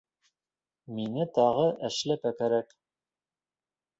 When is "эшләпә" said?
1.89-2.33